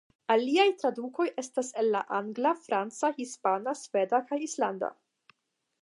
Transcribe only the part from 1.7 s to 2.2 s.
el la